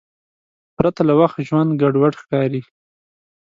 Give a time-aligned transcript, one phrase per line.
[0.75, 2.61] پرته له وخت ژوند ګډوډ ښکاري.